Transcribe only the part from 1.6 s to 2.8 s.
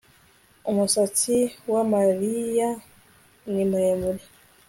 wa maria